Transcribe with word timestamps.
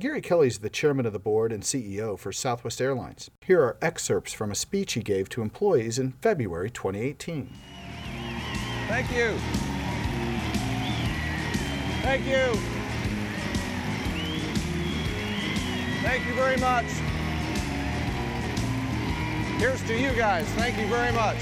Gary 0.00 0.20
Kelly 0.20 0.48
is 0.48 0.58
the 0.58 0.68
chairman 0.68 1.06
of 1.06 1.12
the 1.12 1.20
board 1.20 1.52
and 1.52 1.62
CEO 1.62 2.18
for 2.18 2.32
Southwest 2.32 2.80
Airlines. 2.80 3.30
Here 3.46 3.62
are 3.62 3.78
excerpts 3.80 4.32
from 4.32 4.50
a 4.50 4.54
speech 4.56 4.94
he 4.94 5.02
gave 5.02 5.28
to 5.28 5.40
employees 5.40 6.00
in 6.00 6.10
February 6.20 6.68
2018. 6.68 7.48
Thank 8.88 9.12
you. 9.12 9.38
Thank 12.02 12.26
you. 12.26 12.58
Thank 16.02 16.26
you 16.26 16.34
very 16.34 16.56
much. 16.56 16.86
Here's 19.60 19.82
to 19.84 19.96
you 19.96 20.12
guys. 20.14 20.44
Thank 20.56 20.76
you 20.76 20.88
very 20.88 21.12
much. 21.12 21.38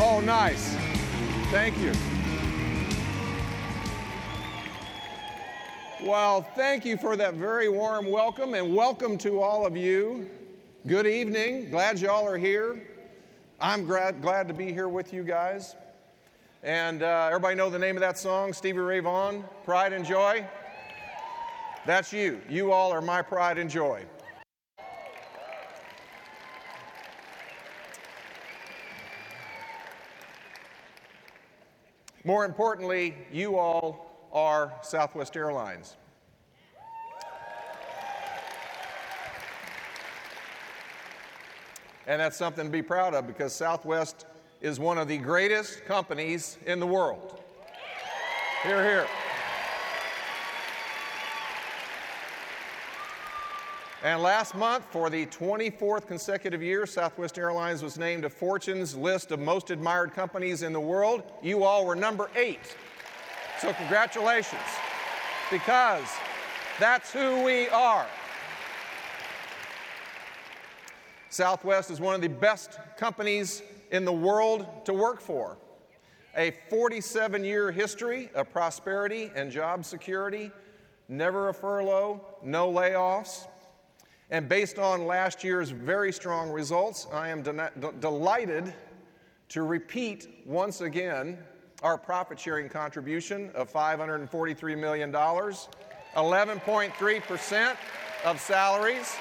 Oh, 0.00 0.20
nice. 0.24 0.74
Thank 1.52 1.78
you. 1.78 1.92
Well, 6.08 6.40
thank 6.40 6.86
you 6.86 6.96
for 6.96 7.16
that 7.16 7.34
very 7.34 7.68
warm 7.68 8.10
welcome, 8.10 8.54
and 8.54 8.74
welcome 8.74 9.18
to 9.18 9.42
all 9.42 9.66
of 9.66 9.76
you. 9.76 10.26
Good 10.86 11.06
evening. 11.06 11.68
Glad 11.68 12.00
y'all 12.00 12.26
are 12.26 12.38
here. 12.38 12.82
I'm 13.60 13.84
glad, 13.84 14.22
glad 14.22 14.48
to 14.48 14.54
be 14.54 14.72
here 14.72 14.88
with 14.88 15.12
you 15.12 15.22
guys. 15.22 15.76
And 16.62 17.02
uh, 17.02 17.26
everybody 17.26 17.56
know 17.56 17.68
the 17.68 17.78
name 17.78 17.94
of 17.94 18.00
that 18.00 18.16
song, 18.16 18.54
Stevie 18.54 18.78
Ray 18.78 19.00
Vaughan, 19.00 19.44
Pride 19.66 19.92
and 19.92 20.02
Joy? 20.02 20.46
That's 21.84 22.10
you. 22.10 22.40
You 22.48 22.72
all 22.72 22.90
are 22.90 23.02
my 23.02 23.20
pride 23.20 23.58
and 23.58 23.68
joy. 23.68 24.02
More 32.24 32.46
importantly, 32.46 33.14
you 33.30 33.58
all 33.58 34.07
are 34.32 34.72
Southwest 34.82 35.36
Airlines. 35.36 35.96
And 42.06 42.20
that's 42.20 42.38
something 42.38 42.64
to 42.64 42.70
be 42.70 42.82
proud 42.82 43.14
of 43.14 43.26
because 43.26 43.52
Southwest 43.52 44.24
is 44.62 44.80
one 44.80 44.96
of 44.96 45.08
the 45.08 45.18
greatest 45.18 45.84
companies 45.84 46.56
in 46.66 46.80
the 46.80 46.86
world. 46.86 47.40
Here, 48.62 48.82
here. 48.82 49.06
And 54.02 54.22
last 54.22 54.54
month, 54.54 54.84
for 54.90 55.10
the 55.10 55.26
24th 55.26 56.06
consecutive 56.06 56.62
year, 56.62 56.86
Southwest 56.86 57.36
Airlines 57.36 57.82
was 57.82 57.98
named 57.98 58.22
to 58.22 58.30
Fortune's 58.30 58.96
list 58.96 59.32
of 59.32 59.40
most 59.40 59.70
admired 59.70 60.14
companies 60.14 60.62
in 60.62 60.72
the 60.72 60.80
world. 60.80 61.24
You 61.42 61.64
all 61.64 61.84
were 61.84 61.96
number 61.96 62.30
eight. 62.36 62.76
So, 63.60 63.72
congratulations, 63.72 64.62
because 65.50 66.06
that's 66.78 67.12
who 67.12 67.42
we 67.42 67.68
are. 67.70 68.06
Southwest 71.28 71.90
is 71.90 72.00
one 72.00 72.14
of 72.14 72.20
the 72.20 72.28
best 72.28 72.78
companies 72.96 73.62
in 73.90 74.04
the 74.04 74.12
world 74.12 74.64
to 74.84 74.94
work 74.94 75.20
for. 75.20 75.58
A 76.36 76.52
47 76.70 77.42
year 77.42 77.72
history 77.72 78.30
of 78.36 78.48
prosperity 78.52 79.32
and 79.34 79.50
job 79.50 79.84
security, 79.84 80.52
never 81.08 81.48
a 81.48 81.54
furlough, 81.54 82.24
no 82.44 82.72
layoffs. 82.72 83.48
And 84.30 84.48
based 84.48 84.78
on 84.78 85.04
last 85.04 85.42
year's 85.42 85.70
very 85.70 86.12
strong 86.12 86.50
results, 86.50 87.08
I 87.12 87.30
am 87.30 87.42
de- 87.42 87.72
delighted 87.98 88.72
to 89.48 89.62
repeat 89.62 90.28
once 90.46 90.80
again 90.80 91.38
our 91.82 91.96
profit 91.96 92.38
sharing 92.38 92.68
contribution 92.68 93.50
of 93.54 93.72
$543 93.72 94.78
million, 94.78 95.10
11.3% 95.12 97.76
of 98.24 98.40
salaries. 98.40 99.16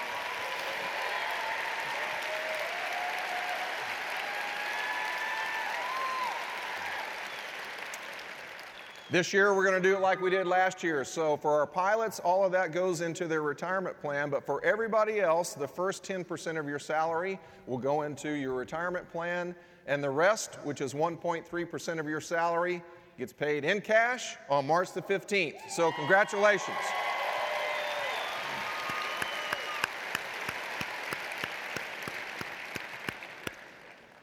This 9.10 9.32
year, 9.32 9.56
we're 9.56 9.64
going 9.64 9.82
to 9.82 9.90
do 9.90 9.96
it 9.96 10.02
like 10.02 10.20
we 10.20 10.30
did 10.30 10.48
last 10.48 10.84
year. 10.84 11.06
So, 11.06 11.38
for 11.38 11.52
our 11.52 11.66
pilots, 11.66 12.20
all 12.20 12.44
of 12.44 12.52
that 12.52 12.74
goes 12.74 13.00
into 13.00 13.26
their 13.26 13.42
retirement 13.42 13.98
plan. 14.02 14.30
But 14.30 14.46
for 14.46 14.62
everybody 14.66 15.22
else, 15.22 15.54
the 15.54 15.68
first 15.68 16.04
10% 16.04 16.60
of 16.60 16.68
your 16.68 16.78
salary 16.78 17.40
will 17.68 17.78
go 17.78 18.02
into 18.02 18.32
your 18.32 18.54
retirement 18.54 19.10
plan. 19.10 19.56
And 19.88 20.04
the 20.04 20.10
rest, 20.10 20.56
which 20.64 20.82
is 20.82 20.94
1.3% 20.94 22.00
of 22.00 22.08
your 22.08 22.22
salary, 22.22 22.84
gets 23.18 23.34
paid 23.34 23.64
in 23.64 23.82
cash 23.82 24.36
on 24.50 24.68
March 24.68 24.92
the 24.92 25.02
15th. 25.02 25.70
So, 25.70 25.92
congratulations. 25.94 26.78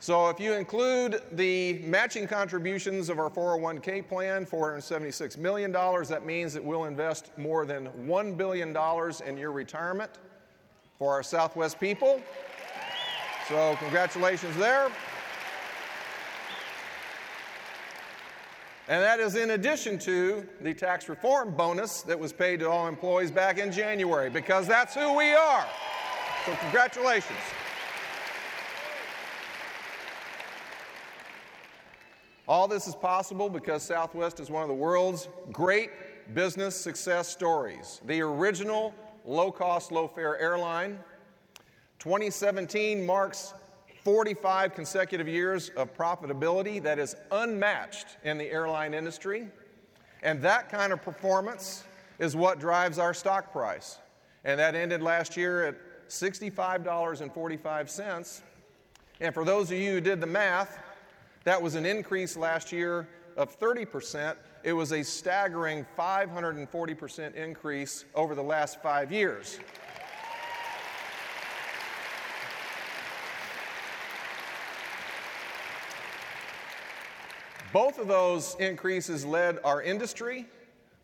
So, 0.05 0.29
if 0.29 0.39
you 0.39 0.53
include 0.53 1.23
the 1.33 1.81
matching 1.85 2.29
contributions 2.29 3.09
of 3.09 3.19
our 3.19 3.31
401k 3.31 4.07
plan, 4.07 4.45
$476 4.45 5.39
million, 5.39 5.73
that 5.73 6.27
means 6.27 6.53
that 6.53 6.63
we'll 6.63 6.85
invest 6.85 7.31
more 7.39 7.65
than 7.65 7.89
$1 8.07 8.37
billion 8.37 8.77
in 9.27 9.39
your 9.39 9.51
retirement 9.51 10.11
for 10.99 11.15
our 11.15 11.23
Southwest 11.23 11.81
people. 11.81 12.21
So, 13.49 13.77
congratulations 13.81 14.55
there. 14.59 14.91
And 18.87 19.03
that 19.03 19.19
is 19.19 19.35
in 19.35 19.51
addition 19.51 19.99
to 20.01 20.47
the 20.61 20.75
tax 20.75 21.09
reform 21.09 21.55
bonus 21.57 22.03
that 22.03 22.19
was 22.19 22.35
paid 22.35 22.61
to 22.61 22.69
all 22.69 22.87
employees 22.87 23.31
back 23.31 23.59
in 23.59 23.73
January, 23.73 24.29
because 24.29 24.67
that's 24.67 24.95
who 24.95 25.17
we 25.17 25.33
are. 25.33 25.67
So, 26.45 26.55
congratulations. 26.61 27.39
All 32.47 32.69
this 32.69 32.87
is 32.87 32.95
possible 32.95 33.49
because 33.49 33.83
Southwest 33.83 34.39
is 34.39 34.51
one 34.51 34.63
of 34.63 34.69
the 34.69 34.75
world's 34.75 35.29
great 35.51 35.91
business 36.35 36.77
success 36.77 37.27
stories. 37.27 38.03
The 38.05 38.21
original 38.21 38.95
low 39.25 39.51
cost, 39.51 39.93
low 39.93 40.07
fare 40.07 40.39
airline. 40.39 40.99
2017 42.01 43.07
marks 43.07 43.55
45 44.05 44.75
consecutive 44.75 45.27
years 45.27 45.71
of 45.71 45.97
profitability 45.97 46.83
that 46.83 46.99
is 46.99 47.17
unmatched 47.33 48.19
in 48.23 48.37
the 48.37 48.51
airline 48.51 48.93
industry. 48.93 49.49
And 50.23 50.43
that 50.43 50.69
kind 50.71 50.93
of 50.93 51.01
performance 51.03 51.85
is 52.19 52.37
what 52.37 52.61
drives 52.61 52.99
our 52.99 53.15
stock 53.15 53.51
price. 53.51 53.97
And 54.45 54.61
that 54.61 54.75
ended 54.75 55.01
last 55.03 55.39
year 55.39 55.67
at 55.67 55.77
$65.45. 56.09 58.43
And 59.21 59.33
for 59.33 59.45
those 59.45 59.71
of 59.71 59.79
you 59.79 59.93
who 59.93 60.01
did 60.01 60.21
the 60.21 60.27
math, 60.27 60.77
that 61.45 61.63
was 61.63 61.75
an 61.75 61.87
increase 61.87 62.37
last 62.37 62.73
year 62.73 63.09
of 63.37 63.59
30%. 63.59 64.37
It 64.63 64.73
was 64.73 64.93
a 64.93 65.03
staggering 65.03 65.85
540% 65.99 67.35
increase 67.35 68.05
over 68.15 68.35
the 68.35 68.43
last 68.43 68.83
five 68.83 69.13
years. 69.13 69.59
Both 77.75 77.99
of 77.99 78.07
those 78.07 78.55
increases 78.61 79.27
led 79.27 79.59
our 79.65 79.83
industry. 79.83 80.47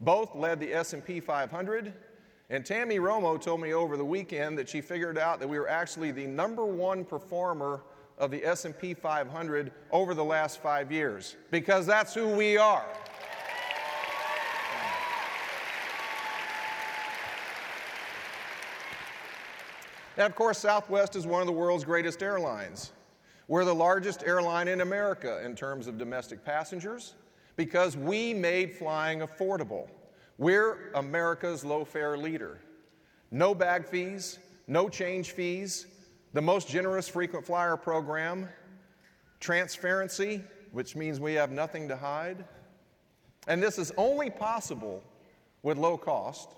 Both 0.01 0.37
led 0.37 0.61
the 0.61 0.73
S&P 0.73 1.19
500. 1.19 1.93
And 2.49 2.65
Tammy 2.65 3.01
Romo 3.01 3.41
told 3.41 3.61
me 3.61 3.75
over 3.75 3.97
the 3.97 4.05
weekend 4.05 4.57
that 4.57 4.69
she 4.69 4.81
figured 4.81 5.19
out 5.19 5.41
that 5.41 5.49
we 5.49 5.59
were 5.59 5.69
actually 5.69 6.13
the 6.13 6.29
number 6.29 6.65
one 6.65 7.05
performer 7.05 7.83
of 8.19 8.31
the 8.31 8.45
S&P 8.45 8.95
500 8.95 9.73
over 9.91 10.15
the 10.15 10.23
last 10.23 10.63
5 10.63 10.93
years 10.93 11.35
because 11.51 11.87
that's 11.87 12.15
who 12.15 12.29
we 12.29 12.57
are. 12.57 12.87
And 20.17 20.25
of 20.25 20.37
course, 20.37 20.59
Southwest 20.59 21.17
is 21.17 21.27
one 21.27 21.41
of 21.41 21.49
the 21.49 21.53
world's 21.53 21.83
greatest 21.83 22.23
airlines. 22.23 22.93
We're 23.51 23.65
the 23.65 23.75
largest 23.75 24.23
airline 24.23 24.69
in 24.69 24.81
America 24.81 25.45
in 25.45 25.57
terms 25.57 25.89
of 25.89 25.99
domestic 25.99 26.45
passengers 26.45 27.15
because 27.57 27.97
we 27.97 28.33
made 28.33 28.73
flying 28.73 29.23
affordable. 29.23 29.89
We're 30.39 30.93
America's 30.95 31.65
low 31.65 31.85
fare 31.85 32.17
leader. 32.17 32.61
No 33.33 33.53
bag 33.53 33.89
fees, 33.89 34.39
no 34.69 34.89
change 34.89 35.33
fees, 35.33 35.89
the 36.33 36.41
most 36.41 36.69
generous 36.69 37.09
frequent 37.09 37.45
flyer 37.45 37.77
program, 37.77 38.49
transparency, 39.41 40.45
which 40.71 40.95
means 40.95 41.19
we 41.19 41.35
have 41.35 41.51
nothing 41.51 41.89
to 41.89 41.97
hide. 41.97 42.45
And 43.49 43.61
this 43.61 43.81
is 43.81 43.91
only 43.97 44.31
possible 44.31 45.03
with 45.65 45.77
low 45.77 45.99
cost. 45.99 46.51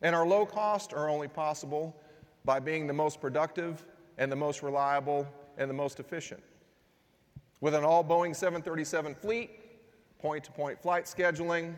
And 0.00 0.16
our 0.16 0.26
low 0.26 0.46
costs 0.46 0.94
are 0.94 1.10
only 1.10 1.28
possible 1.28 1.94
by 2.46 2.58
being 2.58 2.86
the 2.86 2.94
most 2.94 3.20
productive 3.20 3.84
and 4.16 4.32
the 4.32 4.36
most 4.36 4.62
reliable 4.62 5.28
and 5.56 5.68
the 5.68 5.74
most 5.74 6.00
efficient. 6.00 6.42
With 7.60 7.74
an 7.74 7.84
all 7.84 8.04
Boeing 8.04 8.34
737 8.34 9.14
fleet, 9.14 9.50
point 10.18 10.44
to 10.44 10.52
point 10.52 10.80
flight 10.80 11.04
scheduling, 11.04 11.74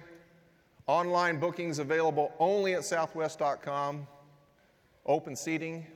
online 0.86 1.38
bookings 1.38 1.78
available 1.78 2.32
only 2.38 2.74
at 2.74 2.84
southwest.com, 2.84 4.06
open 5.06 5.36
seating, 5.36 5.86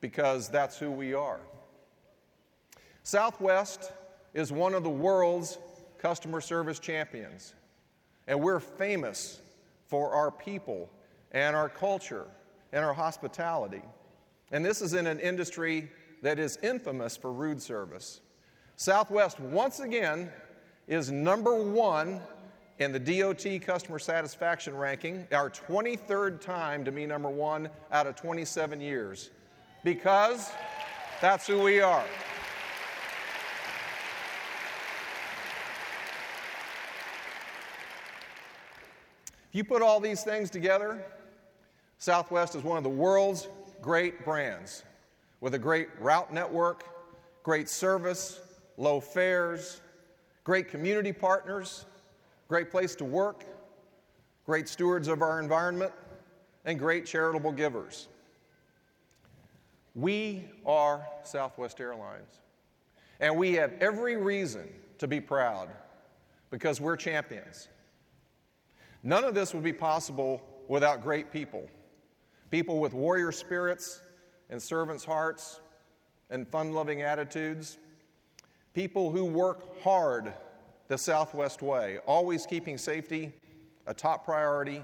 because 0.00 0.48
that's 0.48 0.78
who 0.78 0.90
we 0.90 1.14
are. 1.14 1.40
Southwest 3.02 3.92
is 4.34 4.52
one 4.52 4.74
of 4.74 4.84
the 4.84 4.90
world's 4.90 5.58
customer 5.98 6.40
service 6.40 6.78
champions, 6.78 7.54
and 8.26 8.40
we're 8.40 8.60
famous 8.60 9.40
for 9.86 10.12
our 10.12 10.30
people 10.30 10.88
and 11.32 11.56
our 11.56 11.68
culture 11.68 12.26
and 12.72 12.84
our 12.84 12.94
hospitality. 12.94 13.82
And 14.52 14.64
this 14.64 14.80
is 14.80 14.94
in 14.94 15.06
an 15.06 15.20
industry 15.20 15.90
that 16.22 16.38
is 16.38 16.58
infamous 16.62 17.16
for 17.16 17.32
rude 17.32 17.62
service. 17.62 18.20
Southwest, 18.76 19.40
once 19.40 19.80
again, 19.80 20.30
is 20.86 21.10
number 21.10 21.54
one 21.54 22.20
in 22.78 22.92
the 22.92 22.98
DOT 22.98 23.60
customer 23.62 23.98
satisfaction 23.98 24.74
ranking, 24.76 25.26
our 25.32 25.50
23rd 25.50 26.40
time 26.40 26.84
to 26.84 26.90
be 26.90 27.06
number 27.06 27.28
one 27.28 27.68
out 27.92 28.06
of 28.06 28.16
27 28.16 28.80
years, 28.80 29.30
because 29.84 30.50
that's 31.20 31.46
who 31.46 31.60
we 31.60 31.80
are. 31.80 32.04
If 39.50 39.56
you 39.56 39.64
put 39.64 39.82
all 39.82 40.00
these 40.00 40.22
things 40.22 40.48
together, 40.48 41.04
Southwest 41.98 42.54
is 42.54 42.62
one 42.62 42.78
of 42.78 42.84
the 42.84 42.88
world's 42.88 43.48
great 43.82 44.24
brands 44.24 44.84
with 45.40 45.54
a 45.54 45.58
great 45.58 45.88
route 45.98 46.32
network, 46.32 46.84
great 47.42 47.68
service, 47.68 48.40
low 48.76 49.00
fares, 49.00 49.80
great 50.44 50.68
community 50.68 51.12
partners, 51.12 51.86
great 52.48 52.70
place 52.70 52.94
to 52.96 53.04
work, 53.04 53.44
great 54.44 54.68
stewards 54.68 55.08
of 55.08 55.22
our 55.22 55.40
environment, 55.40 55.92
and 56.64 56.78
great 56.78 57.06
charitable 57.06 57.52
givers. 57.52 58.08
We 59.94 60.44
are 60.66 61.06
Southwest 61.24 61.80
Airlines, 61.80 62.40
and 63.18 63.36
we 63.36 63.54
have 63.54 63.72
every 63.80 64.16
reason 64.16 64.68
to 64.98 65.08
be 65.08 65.20
proud 65.20 65.68
because 66.50 66.80
we're 66.80 66.96
champions. 66.96 67.68
None 69.02 69.24
of 69.24 69.34
this 69.34 69.54
would 69.54 69.64
be 69.64 69.72
possible 69.72 70.42
without 70.68 71.02
great 71.02 71.32
people 71.32 71.68
people 72.50 72.80
with 72.80 72.92
warrior 72.92 73.30
spirits 73.30 74.02
and 74.50 74.60
servants' 74.60 75.04
hearts 75.04 75.60
and 76.28 76.46
fun 76.46 76.72
loving 76.72 77.02
attitudes, 77.02 77.78
people 78.74 79.10
who 79.10 79.24
work 79.24 79.82
hard 79.82 80.32
the 80.88 80.98
Southwest 80.98 81.62
way, 81.62 81.98
always 82.06 82.46
keeping 82.46 82.76
safety 82.76 83.32
a 83.86 83.94
top 83.94 84.24
priority 84.24 84.82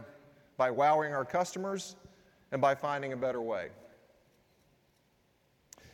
by 0.57 0.71
wowing 0.71 1.13
our 1.13 1.25
customers 1.25 1.97
and 2.53 2.61
by 2.61 2.75
finding 2.75 3.13
a 3.13 3.17
better 3.17 3.43
way. 3.43 3.69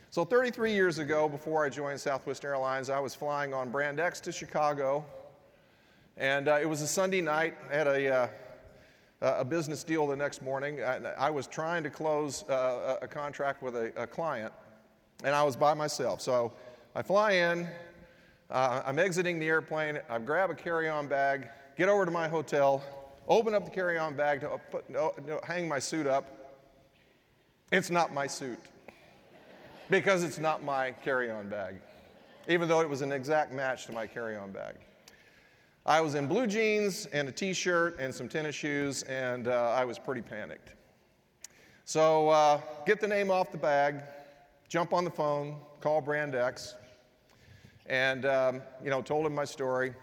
So, 0.09 0.23
33 0.23 0.73
years 0.73 0.99
ago, 0.99 1.27
before 1.27 1.65
I 1.65 1.69
joined 1.69 1.99
Southwest 1.99 2.45
Airlines, 2.45 2.89
I 2.89 2.99
was 2.99 3.15
flying 3.15 3.53
on 3.53 3.71
Brand 3.71 3.99
X 3.99 4.19
to 4.21 4.31
Chicago 4.31 5.03
and 6.17 6.47
uh, 6.47 6.59
it 6.61 6.69
was 6.69 6.81
a 6.81 6.87
Sunday 6.87 7.21
night. 7.21 7.55
I 7.71 7.75
had 7.75 7.87
a, 7.87 8.13
uh, 8.13 8.27
a 9.23 9.45
business 9.45 9.83
deal 9.83 10.05
the 10.05 10.15
next 10.15 10.41
morning. 10.41 10.83
I, 10.83 10.97
I 11.17 11.29
was 11.29 11.47
trying 11.47 11.83
to 11.83 11.89
close 11.89 12.43
uh, 12.49 12.97
a 13.01 13.07
contract 13.07 13.63
with 13.63 13.75
a, 13.75 13.93
a, 13.95 14.05
client, 14.05 14.53
and 15.23 15.33
I 15.33 15.43
was 15.43 15.55
by 15.55 15.73
myself. 15.73 16.21
So 16.21 16.51
I 16.93 17.01
fly 17.01 17.31
in, 17.31 17.67
uh, 18.51 18.83
I'm 18.85 18.99
exiting 18.99 19.39
the 19.39 19.47
airplane, 19.47 19.99
I 20.09 20.19
grab 20.19 20.49
a 20.49 20.55
carry 20.55 20.89
on 20.89 21.07
bag, 21.07 21.47
get 21.77 21.87
over 21.87 22.03
to 22.03 22.11
my 22.11 22.27
hotel, 22.27 22.83
open 23.27 23.53
up 23.53 23.63
the 23.63 23.71
carry 23.71 23.97
on 23.97 24.13
bag 24.15 24.41
to 24.41 24.59
put, 24.69 24.89
no, 24.89 25.13
no, 25.25 25.39
hang 25.47 25.69
my 25.69 25.79
suit 25.79 26.05
up. 26.05 26.59
It's 27.71 27.89
not 27.89 28.13
my 28.13 28.27
suit 28.27 28.59
because 29.89 30.23
it's 30.23 30.37
not 30.37 30.63
my 30.63 30.91
carry 30.91 31.31
on 31.31 31.47
bag, 31.47 31.75
even 32.49 32.67
though 32.67 32.81
it 32.81 32.89
was 32.89 33.01
an 33.01 33.13
exact 33.13 33.53
match 33.53 33.85
to 33.85 33.93
my 33.93 34.05
carry 34.05 34.35
on 34.35 34.51
bag. 34.51 34.75
I 35.85 35.99
was 35.99 36.15
in 36.15 36.27
blue 36.27 36.47
jeans 36.47 37.07
and 37.07 37.27
a 37.27 37.31
t 37.31 37.51
shirt 37.51 37.99
and 37.99 38.15
some 38.15 38.29
tennis 38.29 38.55
shoes, 38.55 39.03
and 39.03 39.49
uh, 39.49 39.73
I 39.75 39.83
was 39.83 39.99
pretty 39.99 40.21
panicked. 40.21 40.75
So, 41.83 42.29
uh, 42.29 42.61
get 42.85 43.01
the 43.01 43.07
name 43.07 43.29
off 43.29 43.51
the 43.51 43.57
bag, 43.57 44.01
jump 44.69 44.93
on 44.93 45.03
the 45.03 45.11
phone, 45.11 45.57
call 45.81 45.99
Brand 45.99 46.35
X, 46.35 46.75
and 47.85 48.25
um, 48.25 48.61
you 48.81 48.89
know, 48.89 49.01
told 49.01 49.25
him 49.25 49.35
my 49.35 49.43
story. 49.43 49.93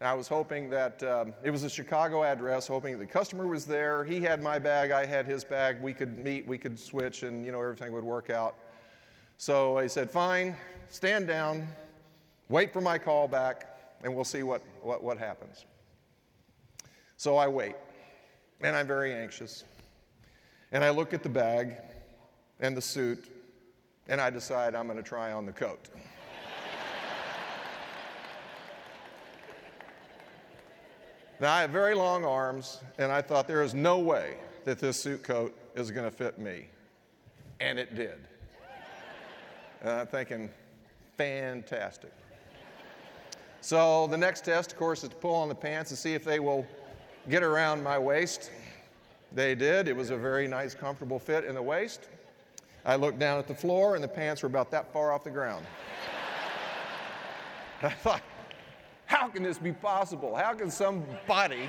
I 0.00 0.14
was 0.14 0.26
hoping 0.26 0.70
that 0.70 1.02
um, 1.02 1.34
it 1.42 1.50
was 1.50 1.64
a 1.64 1.70
Chicago 1.70 2.24
address, 2.24 2.66
hoping 2.66 2.98
the 2.98 3.06
customer 3.06 3.46
was 3.46 3.66
there. 3.66 4.04
He 4.04 4.20
had 4.20 4.42
my 4.42 4.58
bag, 4.58 4.90
I 4.90 5.04
had 5.04 5.26
his 5.26 5.44
bag. 5.44 5.82
We 5.82 5.92
could 5.92 6.18
meet, 6.18 6.46
we 6.46 6.56
could 6.56 6.78
switch, 6.78 7.24
and 7.24 7.44
you 7.44 7.52
know, 7.52 7.60
everything 7.60 7.92
would 7.92 8.04
work 8.04 8.30
out. 8.30 8.54
So 9.36 9.76
I 9.76 9.86
said, 9.86 10.10
Fine, 10.10 10.56
stand 10.88 11.26
down, 11.26 11.68
wait 12.48 12.72
for 12.72 12.80
my 12.80 12.96
call 12.96 13.28
back 13.28 13.73
and 14.04 14.14
we'll 14.14 14.24
see 14.24 14.44
what, 14.44 14.62
what, 14.82 15.02
what 15.02 15.18
happens. 15.18 15.64
So 17.16 17.36
I 17.36 17.48
wait, 17.48 17.74
and 18.60 18.76
I'm 18.76 18.86
very 18.86 19.14
anxious. 19.14 19.64
And 20.72 20.84
I 20.84 20.90
look 20.90 21.14
at 21.14 21.22
the 21.22 21.28
bag 21.28 21.76
and 22.60 22.76
the 22.76 22.82
suit, 22.82 23.30
and 24.08 24.20
I 24.20 24.30
decide 24.30 24.74
I'm 24.74 24.86
going 24.86 24.98
to 24.98 25.02
try 25.02 25.32
on 25.32 25.46
the 25.46 25.52
coat. 25.52 25.88
now, 31.40 31.54
I 31.54 31.62
have 31.62 31.70
very 31.70 31.94
long 31.94 32.26
arms, 32.26 32.82
and 32.98 33.10
I 33.10 33.22
thought 33.22 33.48
there 33.48 33.62
is 33.62 33.72
no 33.72 33.98
way 33.98 34.36
that 34.64 34.78
this 34.78 35.00
suit 35.00 35.22
coat 35.22 35.56
is 35.74 35.90
going 35.90 36.04
to 36.04 36.14
fit 36.14 36.38
me. 36.38 36.66
And 37.60 37.78
it 37.78 37.94
did. 37.94 38.18
And 39.80 39.90
I'm 39.90 40.06
thinking, 40.06 40.50
fantastic. 41.16 42.12
So 43.64 44.06
the 44.08 44.18
next 44.18 44.44
test, 44.44 44.72
of 44.72 44.78
course, 44.78 45.04
is 45.04 45.08
to 45.08 45.16
pull 45.16 45.34
on 45.34 45.48
the 45.48 45.54
pants 45.54 45.90
and 45.90 45.96
see 45.96 46.12
if 46.12 46.22
they 46.22 46.38
will 46.38 46.66
get 47.30 47.42
around 47.42 47.82
my 47.82 47.98
waist. 47.98 48.50
They 49.32 49.54
did. 49.54 49.88
It 49.88 49.96
was 49.96 50.10
a 50.10 50.18
very 50.18 50.46
nice, 50.46 50.74
comfortable 50.74 51.18
fit 51.18 51.46
in 51.46 51.54
the 51.54 51.62
waist. 51.62 52.10
I 52.84 52.96
looked 52.96 53.18
down 53.18 53.38
at 53.38 53.46
the 53.48 53.54
floor, 53.54 53.94
and 53.94 54.04
the 54.04 54.08
pants 54.08 54.42
were 54.42 54.48
about 54.48 54.70
that 54.72 54.92
far 54.92 55.12
off 55.12 55.24
the 55.24 55.30
ground. 55.30 55.64
I 57.82 57.88
thought, 57.88 58.20
how 59.06 59.28
can 59.28 59.42
this 59.42 59.56
be 59.56 59.72
possible? 59.72 60.36
How 60.36 60.52
can 60.52 60.70
somebody 60.70 61.66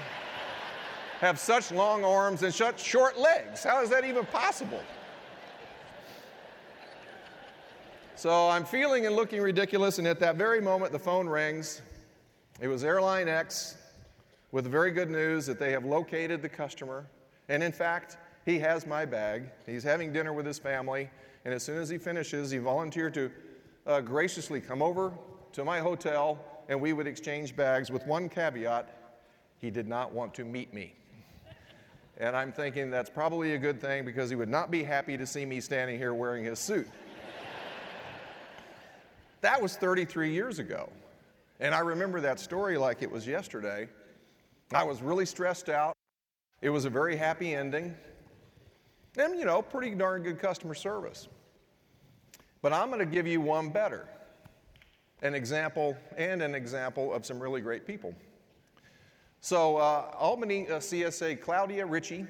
have 1.22 1.40
such 1.40 1.72
long 1.72 2.04
arms 2.04 2.44
and 2.44 2.54
such 2.54 2.84
short 2.84 3.18
legs? 3.18 3.64
How 3.64 3.82
is 3.82 3.90
that 3.92 4.04
even 4.04 4.26
possible? 4.26 4.82
So 8.18 8.48
I'm 8.48 8.64
feeling 8.64 9.06
and 9.06 9.16
looking 9.16 9.42
ridiculous, 9.42 9.98
and 9.98 10.08
at 10.08 10.20
that 10.22 10.38
very 10.38 10.62
moment, 10.62 10.94
the 10.94 11.00
phone 11.00 11.28
rings. 11.28 11.82
It 12.62 12.68
was 12.68 12.84
Airline 12.84 13.28
X 13.28 13.76
with 14.52 14.66
very 14.66 14.92
good 14.92 15.10
news 15.10 15.46
that 15.46 15.60
they 15.60 15.72
have 15.72 15.84
located 15.84 16.42
the 16.42 16.50
customer. 16.50 17.06
And 17.50 17.62
in 17.62 17.74
fact, 17.74 18.18
he 18.46 18.60
has 18.60 18.88
my 18.88 19.06
bag. 19.06 19.50
He's 19.66 19.84
having 19.84 20.14
dinner 20.14 20.32
with 20.32 20.46
his 20.46 20.58
family, 20.58 21.10
and 21.44 21.54
as 21.54 21.64
soon 21.64 21.78
as 21.78 21.90
he 21.90 21.98
finishes, 21.98 22.52
he 22.52 22.58
volunteered 22.58 23.14
to 23.16 23.32
uh, 23.86 24.02
graciously 24.02 24.62
come 24.62 24.82
over 24.82 25.12
to 25.52 25.66
my 25.66 25.80
hotel 25.80 26.40
and 26.68 26.80
we 26.80 26.94
would 26.94 27.08
exchange 27.08 27.56
bags 27.56 27.92
with 27.92 28.06
one 28.08 28.30
caveat 28.30 28.90
he 29.60 29.70
did 29.70 29.88
not 29.88 30.12
want 30.12 30.34
to 30.36 30.44
meet 30.44 30.74
me. 30.74 30.94
And 32.18 32.36
I'm 32.36 32.52
thinking 32.52 32.90
that's 32.90 33.10
probably 33.10 33.54
a 33.54 33.58
good 33.58 33.82
thing 33.82 34.06
because 34.06 34.30
he 34.30 34.36
would 34.36 34.50
not 34.50 34.72
be 34.72 34.84
happy 34.84 35.18
to 35.18 35.28
see 35.28 35.46
me 35.46 35.60
standing 35.60 35.98
here 35.98 36.14
wearing 36.14 36.46
his 36.46 36.60
suit. 36.60 36.88
That 39.42 39.62
was 39.62 39.76
33 39.78 40.34
years 40.34 40.58
ago. 40.58 40.90
And 41.60 41.74
I 41.74 41.80
remember 41.80 42.20
that 42.22 42.40
story 42.40 42.78
like 42.78 43.02
it 43.02 43.12
was 43.12 43.26
yesterday. 43.26 43.88
I 44.74 44.84
was 44.84 45.02
really 45.02 45.26
stressed 45.26 45.70
out. 45.70 45.96
It 46.62 46.70
was 46.70 46.86
a 46.86 46.90
very 46.90 47.16
happy 47.16 47.54
ending. 47.54 47.96
And, 49.18 49.38
you 49.40 49.46
know, 49.46 49.62
pretty 49.62 49.96
darn 49.96 50.24
good 50.24 50.40
customer 50.40 50.74
service. 50.74 51.28
But 52.62 52.74
I'm 52.74 52.88
going 52.88 53.00
to 53.00 53.06
give 53.06 53.28
you 53.28 53.42
one 53.42 53.70
better 53.70 54.08
an 55.22 55.34
example 55.34 55.96
and 56.18 56.42
an 56.42 56.54
example 56.54 57.14
of 57.14 57.26
some 57.26 57.40
really 57.40 57.62
great 57.62 57.88
people. 57.88 58.14
So, 59.40 59.78
uh, 59.78 60.12
Albany 60.18 60.68
uh, 60.68 60.80
CSA 60.80 61.40
Claudia 61.40 61.86
Ritchie 61.86 62.26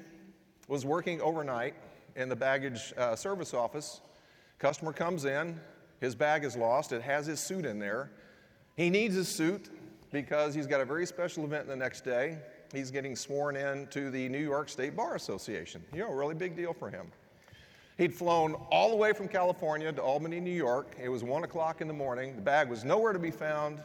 was 0.68 0.84
working 0.84 1.20
overnight 1.20 1.74
in 2.14 2.28
the 2.28 2.36
baggage 2.36 2.92
uh, 2.96 3.16
service 3.16 3.54
office. 3.54 4.00
Customer 4.58 4.92
comes 4.92 5.24
in, 5.24 5.60
his 6.00 6.14
bag 6.14 6.44
is 6.44 6.56
lost. 6.56 6.92
It 6.92 7.02
has 7.02 7.26
his 7.26 7.40
suit 7.40 7.64
in 7.64 7.78
there. 7.78 8.10
He 8.76 8.90
needs 8.90 9.14
his 9.14 9.28
suit 9.28 9.70
because 10.12 10.54
he's 10.54 10.66
got 10.66 10.80
a 10.80 10.84
very 10.84 11.06
special 11.06 11.44
event 11.44 11.66
the 11.66 11.76
next 11.76 12.04
day. 12.04 12.38
He's 12.72 12.90
getting 12.90 13.16
sworn 13.16 13.56
in 13.56 13.86
to 13.88 14.10
the 14.10 14.28
New 14.28 14.42
York 14.42 14.68
State 14.68 14.96
Bar 14.96 15.14
Association. 15.14 15.82
You 15.92 16.00
know, 16.00 16.10
a 16.10 16.14
really 16.14 16.34
big 16.34 16.56
deal 16.56 16.72
for 16.72 16.90
him. 16.90 17.06
He'd 17.96 18.14
flown 18.14 18.54
all 18.70 18.90
the 18.90 18.96
way 18.96 19.12
from 19.12 19.28
California 19.28 19.90
to 19.90 20.02
Albany, 20.02 20.40
New 20.40 20.50
York. 20.50 20.94
It 21.02 21.08
was 21.08 21.24
one 21.24 21.44
o'clock 21.44 21.80
in 21.80 21.88
the 21.88 21.94
morning. 21.94 22.36
The 22.36 22.42
bag 22.42 22.68
was 22.68 22.84
nowhere 22.84 23.12
to 23.12 23.18
be 23.18 23.30
found. 23.30 23.80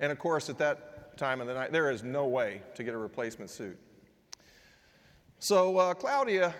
And 0.00 0.12
of 0.12 0.18
course, 0.18 0.50
at 0.50 0.58
that 0.58 0.94
time 1.16 1.40
of 1.40 1.46
the 1.46 1.54
night. 1.54 1.72
There 1.72 1.90
is 1.90 2.02
no 2.02 2.26
way 2.26 2.60
to 2.74 2.84
get 2.84 2.94
a 2.94 2.98
replacement 2.98 3.50
suit. 3.50 3.78
So 5.38 5.78
uh, 5.78 5.94
Claudia 5.94 6.54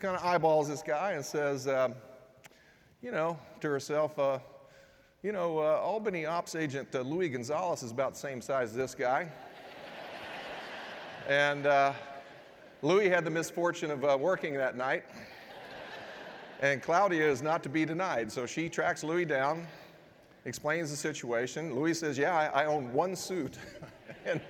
kind 0.00 0.16
of 0.16 0.24
eyeballs 0.24 0.68
this 0.68 0.82
guy 0.82 1.12
and 1.12 1.24
says, 1.24 1.68
um, 1.68 1.94
you 3.02 3.10
know, 3.10 3.38
to 3.60 3.68
herself, 3.68 4.18
uh, 4.18 4.38
you 5.22 5.32
know, 5.32 5.58
uh, 5.58 5.78
Albany 5.82 6.24
ops 6.24 6.54
agent 6.54 6.94
uh, 6.94 7.00
Louis 7.00 7.28
Gonzalez 7.28 7.82
is 7.82 7.90
about 7.90 8.14
the 8.14 8.18
same 8.18 8.40
size 8.40 8.70
as 8.70 8.76
this 8.76 8.94
guy. 8.94 9.28
and 11.28 11.66
uh, 11.66 11.92
Louis 12.80 13.10
had 13.10 13.26
the 13.26 13.30
misfortune 13.30 13.90
of 13.90 14.02
uh, 14.02 14.16
working 14.18 14.54
that 14.54 14.78
night. 14.78 15.04
And 16.60 16.82
Claudia 16.82 17.30
is 17.30 17.42
not 17.42 17.62
to 17.64 17.68
be 17.68 17.84
denied. 17.84 18.32
So 18.32 18.46
she 18.46 18.70
tracks 18.70 19.04
Louis 19.04 19.26
down, 19.26 19.66
explains 20.46 20.90
the 20.90 20.96
situation. 20.96 21.74
Louis 21.74 21.94
says, 21.94 22.16
Yeah, 22.16 22.34
I, 22.34 22.62
I 22.62 22.64
own 22.64 22.90
one 22.92 23.14
suit. 23.14 23.58
and 24.24 24.40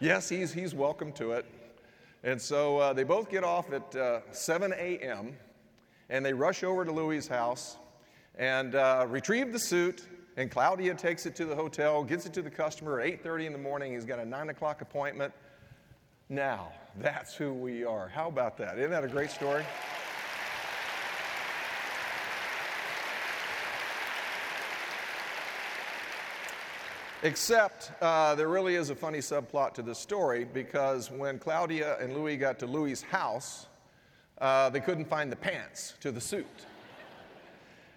yes, 0.00 0.28
he's, 0.28 0.52
he's 0.52 0.74
welcome 0.74 1.12
to 1.12 1.32
it. 1.32 1.46
And 2.24 2.40
so 2.40 2.78
uh, 2.78 2.92
they 2.92 3.04
both 3.04 3.30
get 3.30 3.44
off 3.44 3.72
at 3.72 3.94
uh, 3.94 4.20
7 4.32 4.72
a.m. 4.72 5.36
and 6.08 6.26
they 6.26 6.32
rush 6.32 6.64
over 6.64 6.84
to 6.84 6.90
Louis's 6.90 7.28
house 7.28 7.76
and 8.36 8.74
uh, 8.74 9.06
retrieve 9.08 9.52
the 9.52 9.58
suit. 9.58 10.06
And 10.36 10.50
Claudia 10.50 10.94
takes 10.94 11.26
it 11.26 11.34
to 11.36 11.44
the 11.44 11.54
hotel, 11.54 12.02
gets 12.04 12.24
it 12.24 12.32
to 12.34 12.42
the 12.42 12.50
customer 12.50 13.00
at 13.00 13.22
8:30 13.22 13.46
in 13.46 13.52
the 13.52 13.58
morning. 13.58 13.92
He's 13.92 14.04
got 14.04 14.18
a 14.18 14.24
9 14.24 14.50
o'clock 14.50 14.80
appointment. 14.80 15.34
Now, 16.28 16.72
that's 16.96 17.34
who 17.34 17.52
we 17.52 17.84
are. 17.84 18.08
How 18.08 18.28
about 18.28 18.56
that? 18.58 18.78
Isn't 18.78 18.90
that 18.90 19.04
a 19.04 19.08
great 19.08 19.30
story? 19.30 19.64
Except 27.22 27.92
uh, 28.00 28.34
there 28.34 28.48
really 28.48 28.76
is 28.76 28.88
a 28.88 28.94
funny 28.94 29.18
subplot 29.18 29.74
to 29.74 29.82
this 29.82 29.98
story 29.98 30.44
because 30.44 31.10
when 31.10 31.38
Claudia 31.38 31.98
and 31.98 32.14
Louis 32.14 32.38
got 32.38 32.58
to 32.60 32.66
Louis's 32.66 33.02
house, 33.02 33.66
uh, 34.38 34.70
they 34.70 34.80
couldn't 34.80 35.04
find 35.04 35.30
the 35.30 35.36
pants 35.36 35.92
to 36.00 36.12
the 36.12 36.20
suit. 36.20 36.46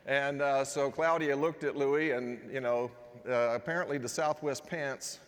And 0.05 0.41
uh, 0.41 0.65
so 0.65 0.91
Claudia 0.91 1.35
looked 1.35 1.63
at 1.63 1.77
Louis, 1.77 2.11
and 2.11 2.39
you 2.51 2.59
know, 2.59 2.91
uh, 3.27 3.55
apparently 3.55 3.97
the 3.97 4.09
Southwest 4.09 4.65
pants 4.67 5.19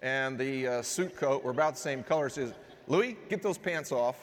and 0.00 0.38
the 0.38 0.66
uh, 0.66 0.82
suit 0.82 1.16
coat 1.16 1.42
were 1.44 1.50
about 1.50 1.74
the 1.74 1.80
same 1.80 2.02
color. 2.02 2.28
She 2.28 2.36
says, 2.36 2.54
Louis, 2.86 3.16
get 3.28 3.42
those 3.42 3.58
pants 3.58 3.92
off. 3.92 4.16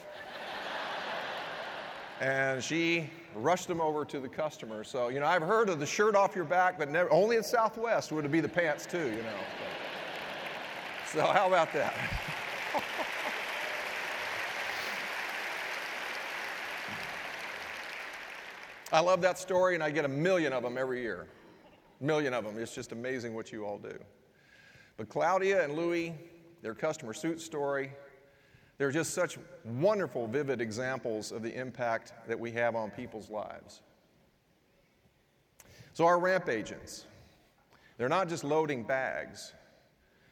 and 2.19 2.63
she 2.63 3.09
rushed 3.35 3.67
them 3.67 3.81
over 3.81 4.05
to 4.05 4.19
the 4.19 4.27
customer. 4.27 4.83
So, 4.83 5.09
you 5.09 5.19
know, 5.19 5.25
I've 5.25 5.41
heard 5.41 5.69
of 5.69 5.79
the 5.79 5.85
shirt 5.85 6.15
off 6.15 6.35
your 6.35 6.45
back, 6.45 6.77
but 6.77 6.89
never, 6.89 7.11
only 7.11 7.37
at 7.37 7.45
Southwest 7.45 8.11
would 8.11 8.25
it 8.25 8.31
be 8.31 8.41
the 8.41 8.49
pants 8.49 8.85
too, 8.85 8.97
you 9.09 9.23
know. 9.23 9.39
So, 11.11 11.19
so 11.19 11.25
how 11.25 11.47
about 11.47 11.73
that? 11.73 11.93
I 18.93 18.99
love 18.99 19.21
that 19.21 19.39
story, 19.39 19.75
and 19.75 19.83
I 19.83 19.89
get 19.89 20.03
a 20.03 20.09
million 20.09 20.51
of 20.51 20.63
them 20.63 20.77
every 20.77 21.01
year. 21.01 21.27
A 22.01 22.03
million 22.03 22.33
of 22.33 22.43
them. 22.43 22.57
It's 22.57 22.75
just 22.75 22.91
amazing 22.91 23.33
what 23.33 23.51
you 23.51 23.65
all 23.65 23.77
do. 23.77 23.97
But 24.97 25.07
Claudia 25.07 25.63
and 25.63 25.75
Louis, 25.75 26.13
their 26.61 26.75
customer 26.75 27.13
suit 27.13 27.39
story, 27.39 27.91
they're 28.77 28.91
just 28.91 29.13
such 29.13 29.37
wonderful, 29.63 30.27
vivid 30.27 30.59
examples 30.59 31.31
of 31.31 31.41
the 31.41 31.53
impact 31.57 32.13
that 32.27 32.39
we 32.39 32.51
have 32.51 32.75
on 32.75 32.91
people's 32.91 33.29
lives. 33.29 33.81
So, 35.93 36.05
our 36.05 36.19
ramp 36.19 36.49
agents, 36.49 37.05
they're 37.97 38.09
not 38.09 38.27
just 38.27 38.43
loading 38.43 38.83
bags, 38.83 39.53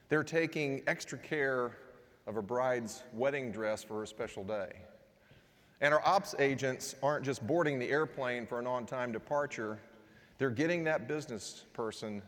they're 0.10 0.24
taking 0.24 0.82
extra 0.88 1.18
care 1.18 1.78
of 2.28 2.36
a 2.36 2.42
bride's 2.42 3.04
wedding 3.14 3.52
dress 3.52 3.84
for 3.84 4.04
a 4.04 4.08
special 4.08 4.44
day. 4.44 4.72
And 5.82 5.94
our 5.94 6.06
ops 6.06 6.36
agents 6.40 6.96
aren't 7.02 7.24
just 7.24 7.46
boarding 7.46 7.80
the 7.80 7.90
airplane 7.90 8.46
for 8.46 8.60
an 8.60 8.68
on 8.68 8.86
time 8.86 9.12
departure, 9.12 9.80
they're 10.38 10.50
getting 10.50 10.84
that 10.86 11.08
business 11.08 11.66
person 11.74 12.22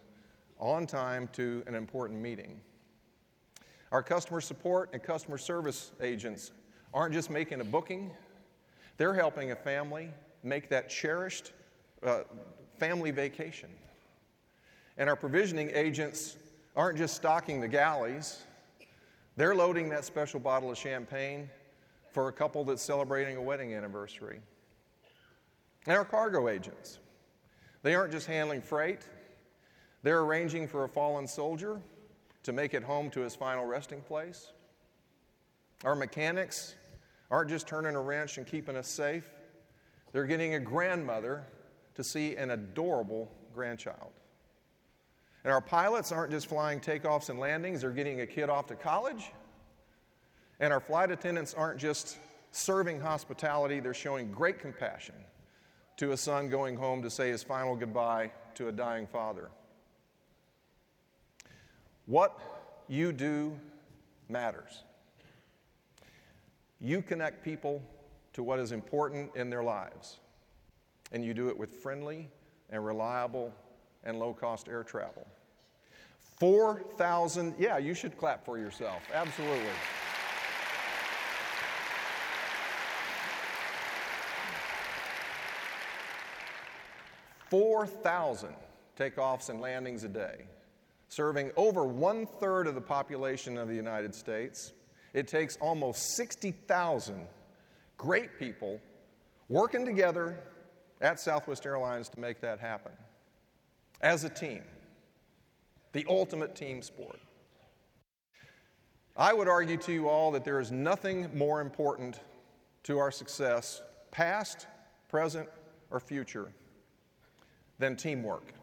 on 0.59 0.85
time 0.85 1.27
to 1.33 1.63
an 1.67 1.75
important 1.75 2.19
meeting. 2.21 2.59
Our 3.91 4.03
customer 4.03 4.39
support 4.39 4.89
and 4.93 5.03
customer 5.03 5.37
service 5.37 5.91
agents 6.01 6.51
aren't 6.93 7.13
just 7.13 7.29
making 7.29 7.61
a 7.61 7.63
booking, 7.63 8.11
they're 8.97 9.13
helping 9.13 9.51
a 9.51 9.55
family 9.55 10.09
make 10.43 10.69
that 10.69 10.89
cherished 10.89 11.51
uh, 12.03 12.21
family 12.77 13.11
vacation. 13.11 13.69
And 14.97 15.09
our 15.09 15.15
provisioning 15.15 15.71
agents 15.73 16.37
aren't 16.75 16.97
just 16.97 17.15
stocking 17.15 17.59
the 17.59 17.67
galleys, 17.67 18.43
they're 19.35 19.55
loading 19.55 19.89
that 19.89 20.05
special 20.05 20.39
bottle 20.39 20.71
of 20.71 20.77
champagne 20.77 21.49
for 22.11 22.27
a 22.27 22.31
couple 22.31 22.63
that's 22.63 22.81
celebrating 22.81 23.37
a 23.37 23.41
wedding 23.41 23.73
anniversary. 23.73 24.39
And 25.87 25.97
our 25.97 26.05
cargo 26.05 26.49
agents, 26.49 26.99
they 27.83 27.95
aren't 27.95 28.11
just 28.11 28.27
handling 28.27 28.61
freight, 28.61 28.99
they're 30.03 30.21
arranging 30.21 30.67
for 30.67 30.83
a 30.83 30.89
fallen 30.89 31.27
soldier 31.27 31.79
to 32.43 32.51
make 32.51 32.73
it 32.73 32.83
home 32.83 33.09
to 33.11 33.21
his 33.21 33.35
final 33.35 33.65
resting 33.65 34.01
place. 34.01 34.51
Our 35.83 35.95
mechanics 35.95 36.75
aren't 37.29 37.49
just 37.49 37.67
turning 37.67 37.95
a 37.95 38.01
wrench 38.01 38.37
and 38.37 38.45
keeping 38.45 38.75
us 38.75 38.87
safe, 38.87 39.29
they're 40.11 40.25
getting 40.25 40.55
a 40.55 40.59
grandmother 40.59 41.45
to 41.95 42.03
see 42.03 42.35
an 42.35 42.51
adorable 42.51 43.31
grandchild. 43.53 44.11
And 45.43 45.51
our 45.51 45.61
pilots 45.61 46.11
aren't 46.11 46.31
just 46.31 46.47
flying 46.47 46.79
takeoffs 46.79 47.29
and 47.29 47.39
landings, 47.39 47.81
they're 47.81 47.91
getting 47.91 48.21
a 48.21 48.27
kid 48.27 48.49
off 48.49 48.67
to 48.67 48.75
college. 48.75 49.31
And 50.61 50.71
our 50.71 50.79
flight 50.79 51.09
attendants 51.11 51.55
aren't 51.55 51.79
just 51.79 52.17
serving 52.51 53.01
hospitality, 53.01 53.79
they're 53.79 53.95
showing 53.95 54.31
great 54.31 54.59
compassion 54.59 55.15
to 55.97 56.11
a 56.11 56.17
son 56.17 56.49
going 56.49 56.77
home 56.77 57.01
to 57.01 57.09
say 57.09 57.29
his 57.29 57.41
final 57.41 57.75
goodbye 57.75 58.31
to 58.55 58.67
a 58.67 58.71
dying 58.71 59.07
father. 59.07 59.49
What 62.05 62.39
you 62.87 63.11
do 63.11 63.57
matters. 64.29 64.83
You 66.79 67.01
connect 67.01 67.43
people 67.43 67.81
to 68.33 68.43
what 68.43 68.59
is 68.59 68.71
important 68.71 69.35
in 69.35 69.49
their 69.49 69.63
lives, 69.63 70.19
and 71.11 71.25
you 71.25 71.33
do 71.33 71.49
it 71.49 71.57
with 71.57 71.73
friendly 71.73 72.29
and 72.69 72.85
reliable 72.85 73.53
and 74.03 74.19
low 74.19 74.33
cost 74.33 74.67
air 74.67 74.83
travel. 74.83 75.25
4,000, 76.39 77.55
yeah, 77.57 77.77
you 77.77 77.93
should 77.93 78.17
clap 78.17 78.45
for 78.45 78.57
yourself, 78.57 79.01
absolutely. 79.13 79.69
Four 87.51 87.85
thousand 87.85 88.55
takeoffs 88.97 89.49
and 89.49 89.59
landings 89.59 90.05
a 90.05 90.07
day 90.07 90.45
serving 91.09 91.51
over 91.57 91.83
one 91.83 92.25
third 92.25 92.65
of 92.65 92.75
the 92.75 92.81
population 92.81 93.57
of 93.57 93.67
the 93.67 93.75
United 93.75 94.15
States. 94.15 94.71
It 95.13 95.27
takes 95.27 95.57
almost 95.57 96.15
60,000 96.15 97.27
great 97.97 98.39
people 98.39 98.79
working 99.49 99.85
together 99.85 100.39
at 101.01 101.19
Southwest 101.19 101.65
Airlines 101.65 102.07
to 102.07 102.19
make 102.21 102.39
that 102.39 102.61
happen 102.61 102.93
as 103.99 104.23
a 104.23 104.29
team, 104.29 104.61
the 105.91 106.05
ultimate 106.07 106.55
team 106.55 106.81
sport. 106.81 107.19
I 109.17 109.33
would 109.33 109.49
argue 109.49 109.75
to 109.75 109.91
you 109.91 110.07
all 110.07 110.31
that 110.31 110.45
there 110.45 110.61
is 110.61 110.71
nothing 110.71 111.29
more 111.37 111.59
important 111.59 112.21
to 112.83 112.97
our 112.97 113.11
success, 113.11 113.81
past, 114.09 114.67
present, 115.09 115.49
or 115.91 115.99
future, 115.99 116.53
than 117.81 117.97
teamwork. 117.97 118.53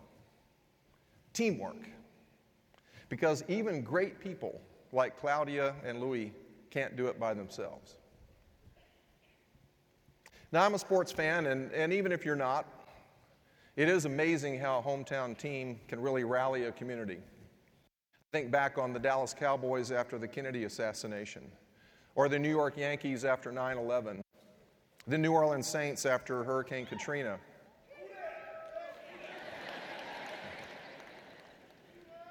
Teamwork. 1.35 1.89
Because 3.11 3.45
even 3.49 3.83
great 3.83 4.21
people 4.21 4.61
like 4.93 5.19
Claudia 5.19 5.75
and 5.85 6.01
Louis 6.01 6.33
can't 6.71 6.97
do 6.97 7.09
it 7.09 7.19
by 7.19 7.35
themselves. 7.35 7.97
Now, 10.53 10.65
I'm 10.65 10.73
a 10.73 10.79
sports 10.79 11.13
fan, 11.13 11.47
and, 11.47 11.71
and 11.73 11.93
even 11.93 12.13
if 12.13 12.25
you're 12.25 12.37
not, 12.37 12.67
it 13.77 13.89
is 13.89 14.07
amazing 14.07 14.59
how 14.59 14.79
a 14.79 14.83
hometown 14.83 15.37
team 15.37 15.79
can 15.89 16.01
really 16.01 16.25
rally 16.25 16.65
a 16.65 16.73
community. 16.73 17.19
Think 18.33 18.51
back 18.51 18.79
on 18.79 18.93
the 18.93 18.99
Dallas 18.99 19.35
Cowboys 19.35 19.93
after 19.93 20.17
the 20.17 20.29
Kennedy 20.29 20.65
assassination, 20.65 21.51
or 22.15 22.29
the 22.29 22.39
New 22.39 22.49
York 22.49 22.77
Yankees 22.77 23.25
after 23.25 23.53
9 23.53 23.77
11, 23.77 24.23
the 25.07 25.19
New 25.19 25.33
Orleans 25.33 25.67
Saints 25.67 26.07
after 26.07 26.45
Hurricane 26.45 26.87
Katrina, 26.87 27.39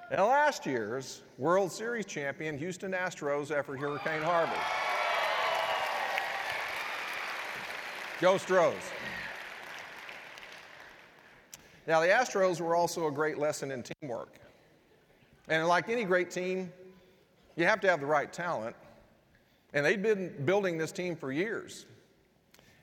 And 0.10 0.22
last 0.22 0.66
year's 0.66 1.22
World 1.38 1.70
Series 1.70 2.06
champion, 2.06 2.58
Houston 2.58 2.94
Astros, 2.94 3.52
after 3.52 3.76
Hurricane 3.76 4.22
Harvey. 4.22 4.54
Go 8.22 8.38
Stros. 8.38 8.74
Now, 11.86 12.00
the 12.00 12.08
Astros 12.08 12.62
were 12.62 12.74
also 12.74 13.08
a 13.08 13.12
great 13.12 13.38
lesson 13.38 13.70
in 13.70 13.84
teamwork. 13.84 14.40
And 15.50 15.68
like 15.68 15.90
any 15.90 16.06
great 16.06 16.32
team, 16.32 16.72
you 17.58 17.66
have 17.66 17.82
to 17.82 17.90
have 17.90 18.00
the 18.00 18.06
right 18.06 18.32
talent. 18.32 18.78
And 19.74 19.86
they'd 19.86 20.02
been 20.02 20.34
building 20.46 20.78
this 20.78 20.94
team 20.94 21.18
for 21.18 21.34
years. 21.34 21.86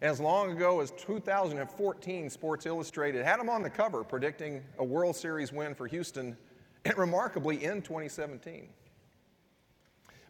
As 0.03 0.21
long 0.21 0.53
ago 0.53 0.81
as 0.81 0.91
2014, 0.93 2.29
Sports 2.29 2.67
Illustrated 2.67 3.25
had 3.25 3.41
them 3.41 3.49
on 3.49 3.63
the 3.63 3.71
cover 3.71 4.05
predicting 4.05 4.63
a 4.79 4.85
World 4.85 5.17
Series 5.17 5.53
win 5.53 5.75
for 5.75 5.87
Houston, 5.87 6.37
and 6.85 6.97
remarkably 6.99 7.65
in 7.65 7.83
2017. 7.83 8.69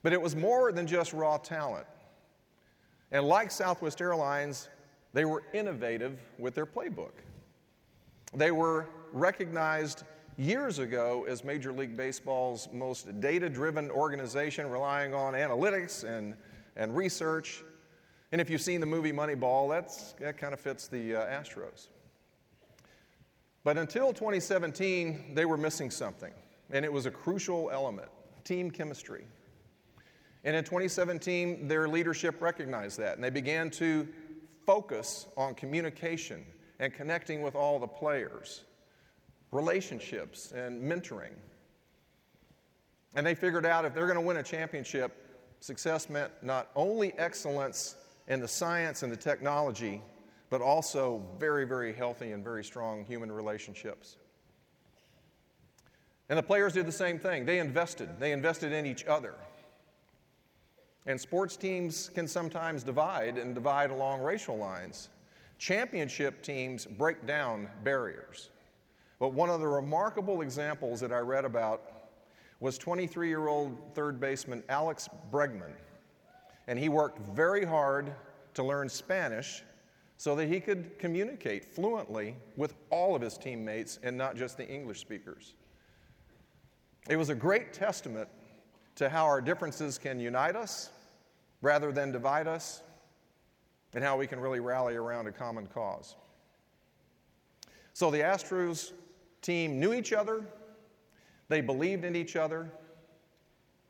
But 0.02 0.12
it 0.12 0.20
was 0.20 0.36
more 0.36 0.72
than 0.72 0.86
just 0.86 1.12
raw 1.12 1.38
talent. 1.38 1.86
And 3.10 3.26
like 3.26 3.50
Southwest 3.50 4.00
Airlines, 4.00 4.68
they 5.12 5.24
were 5.24 5.44
innovative 5.52 6.18
with 6.38 6.54
their 6.54 6.66
playbook. 6.66 7.12
They 8.34 8.50
were 8.50 8.86
recognized 9.12 10.02
years 10.36 10.80
ago 10.80 11.24
as 11.28 11.44
Major 11.44 11.72
League 11.72 11.96
Baseball's 11.96 12.68
most 12.72 13.20
data 13.20 13.48
driven 13.48 13.90
organization, 13.90 14.68
relying 14.68 15.14
on 15.14 15.34
analytics 15.34 16.04
and, 16.04 16.34
and 16.76 16.96
research. 16.96 17.62
And 18.32 18.40
if 18.40 18.50
you've 18.50 18.60
seen 18.60 18.80
the 18.80 18.86
movie 18.86 19.12
Moneyball, 19.12 19.70
that's, 19.70 20.14
that 20.14 20.36
kind 20.36 20.52
of 20.52 20.58
fits 20.58 20.88
the 20.88 21.16
uh, 21.16 21.26
Astros. 21.26 21.88
But 23.62 23.78
until 23.78 24.12
2017, 24.12 25.34
they 25.34 25.44
were 25.44 25.56
missing 25.56 25.90
something, 25.90 26.32
and 26.70 26.84
it 26.84 26.92
was 26.92 27.06
a 27.06 27.10
crucial 27.10 27.70
element 27.70 28.08
team 28.44 28.70
chemistry. 28.70 29.24
And 30.44 30.54
in 30.54 30.64
2017, 30.64 31.66
their 31.66 31.88
leadership 31.88 32.42
recognized 32.42 32.98
that, 32.98 33.14
and 33.14 33.24
they 33.24 33.30
began 33.30 33.70
to 33.72 34.06
focus 34.66 35.26
on 35.36 35.54
communication 35.54 36.44
and 36.78 36.92
connecting 36.92 37.42
with 37.42 37.54
all 37.54 37.78
the 37.78 37.86
players 37.86 38.64
relationships 39.52 40.52
and 40.52 40.82
mentoring. 40.82 41.34
And 43.14 43.24
they 43.24 43.36
figured 43.36 43.64
out 43.64 43.84
if 43.84 43.94
they're 43.94 44.06
going 44.06 44.18
to 44.18 44.20
win 44.20 44.38
a 44.38 44.42
championship, 44.42 45.12
success 45.60 46.10
meant 46.10 46.32
not 46.42 46.70
only 46.74 47.12
excellence 47.18 47.94
in 48.26 48.40
the 48.40 48.48
science 48.48 49.04
and 49.04 49.12
the 49.12 49.16
technology, 49.16 50.02
but 50.50 50.60
also 50.60 51.22
very, 51.38 51.64
very 51.64 51.92
healthy 51.92 52.32
and 52.32 52.42
very 52.42 52.64
strong 52.64 53.04
human 53.04 53.30
relationships. 53.30 54.16
And 56.28 56.38
the 56.38 56.42
players 56.42 56.72
did 56.72 56.86
the 56.86 56.92
same 56.92 57.18
thing. 57.18 57.44
They 57.44 57.58
invested, 57.58 58.18
they 58.18 58.32
invested 58.32 58.72
in 58.72 58.86
each 58.86 59.04
other. 59.04 59.34
And 61.06 61.20
sports 61.20 61.56
teams 61.56 62.10
can 62.14 62.26
sometimes 62.26 62.82
divide 62.82 63.36
and 63.36 63.54
divide 63.54 63.90
along 63.90 64.22
racial 64.22 64.56
lines. 64.56 65.10
Championship 65.58 66.42
teams 66.42 66.86
break 66.86 67.26
down 67.26 67.68
barriers. 67.82 68.50
But 69.18 69.32
one 69.32 69.50
of 69.50 69.60
the 69.60 69.68
remarkable 69.68 70.40
examples 70.40 71.00
that 71.00 71.12
I 71.12 71.18
read 71.18 71.44
about 71.44 71.82
was 72.60 72.78
23 72.78 73.28
year 73.28 73.48
old 73.48 73.76
third 73.94 74.18
baseman 74.18 74.62
Alex 74.68 75.08
Bregman. 75.30 75.72
And 76.66 76.78
he 76.78 76.88
worked 76.88 77.18
very 77.34 77.64
hard 77.64 78.14
to 78.54 78.62
learn 78.62 78.88
Spanish 78.88 79.62
so 80.16 80.34
that 80.36 80.48
he 80.48 80.60
could 80.60 80.98
communicate 80.98 81.64
fluently 81.64 82.36
with 82.56 82.74
all 82.88 83.14
of 83.14 83.20
his 83.20 83.36
teammates 83.36 83.98
and 84.02 84.16
not 84.16 84.36
just 84.36 84.56
the 84.56 84.66
English 84.66 85.00
speakers. 85.00 85.54
It 87.08 87.16
was 87.16 87.28
a 87.28 87.34
great 87.34 87.72
testament 87.72 88.28
to 88.96 89.08
how 89.08 89.24
our 89.24 89.40
differences 89.40 89.98
can 89.98 90.18
unite 90.18 90.56
us 90.56 90.90
rather 91.60 91.92
than 91.92 92.12
divide 92.12 92.46
us, 92.46 92.82
and 93.94 94.02
how 94.02 94.16
we 94.16 94.26
can 94.26 94.40
really 94.40 94.60
rally 94.60 94.96
around 94.96 95.26
a 95.26 95.32
common 95.32 95.66
cause. 95.66 96.16
So 97.92 98.10
the 98.10 98.18
Astros 98.18 98.92
team 99.40 99.78
knew 99.78 99.92
each 99.92 100.12
other, 100.12 100.44
they 101.48 101.60
believed 101.60 102.04
in 102.04 102.16
each 102.16 102.36
other, 102.36 102.70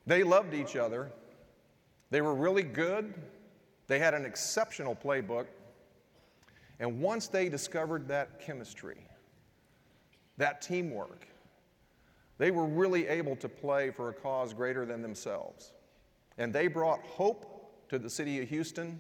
they 0.06 0.22
loved 0.22 0.54
each 0.54 0.76
other, 0.76 1.10
they 2.10 2.20
were 2.20 2.34
really 2.34 2.62
good, 2.62 3.14
they 3.86 3.98
had 3.98 4.14
an 4.14 4.24
exceptional 4.24 4.94
playbook, 4.94 5.46
and 6.80 7.00
once 7.00 7.28
they 7.28 7.48
discovered 7.48 8.06
that 8.08 8.40
chemistry, 8.40 8.98
that 10.36 10.60
teamwork, 10.60 11.26
they 12.38 12.50
were 12.50 12.66
really 12.66 13.06
able 13.06 13.36
to 13.36 13.48
play 13.48 13.90
for 13.90 14.08
a 14.08 14.12
cause 14.12 14.52
greater 14.52 14.84
than 14.84 15.02
themselves. 15.02 15.72
And 16.38 16.52
they 16.52 16.66
brought 16.66 17.00
hope 17.02 17.88
to 17.90 17.98
the 17.98 18.10
city 18.10 18.42
of 18.42 18.48
Houston 18.48 18.98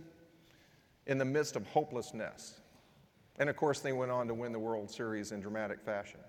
in 1.06 1.18
the 1.18 1.24
midst 1.24 1.56
of 1.56 1.66
hopelessness. 1.66 2.60
And 3.38 3.50
of 3.50 3.56
course, 3.56 3.80
they 3.80 3.92
went 3.92 4.12
on 4.12 4.28
to 4.28 4.34
win 4.34 4.52
the 4.52 4.58
World 4.58 4.90
Series 4.90 5.32
in 5.32 5.40
dramatic 5.40 5.80
fashion. 5.80 6.20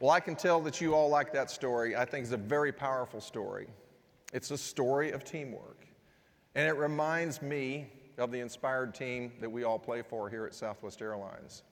Well, 0.00 0.10
I 0.10 0.20
can 0.20 0.36
tell 0.36 0.60
that 0.60 0.80
you 0.80 0.94
all 0.94 1.08
like 1.08 1.32
that 1.32 1.50
story. 1.50 1.96
I 1.96 2.04
think 2.04 2.22
it's 2.22 2.32
a 2.32 2.36
very 2.36 2.70
powerful 2.70 3.20
story. 3.20 3.66
It's 4.32 4.52
a 4.52 4.58
story 4.58 5.10
of 5.10 5.24
teamwork. 5.24 5.87
And 6.58 6.66
it 6.66 6.76
reminds 6.76 7.40
me 7.40 7.86
of 8.18 8.32
the 8.32 8.40
inspired 8.40 8.92
team 8.92 9.30
that 9.40 9.48
we 9.48 9.62
all 9.62 9.78
play 9.78 10.02
for 10.02 10.28
here 10.28 10.44
at 10.44 10.52
Southwest 10.52 11.00
Airlines. 11.00 11.62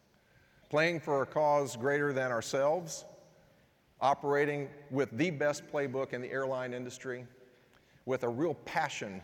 Playing 0.71 1.01
for 1.01 1.23
a 1.23 1.27
cause 1.27 1.75
greater 1.75 2.13
than 2.13 2.31
ourselves, 2.31 3.05
operating 4.01 4.69
with 4.93 5.11
the 5.19 5.31
best 5.31 5.67
playbook 5.73 6.13
in 6.13 6.23
the 6.23 6.31
airline 6.31 6.73
industry, 6.73 7.27
with 8.05 8.23
a 8.23 8.29
real 8.29 8.55
passion 8.65 9.21